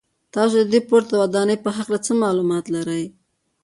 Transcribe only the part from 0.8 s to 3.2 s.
پورته ودانۍ په هکله څه معلومات لرئ.